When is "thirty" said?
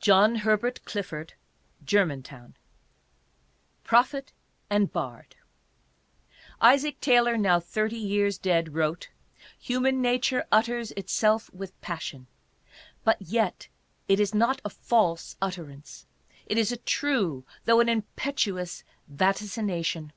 7.60-7.98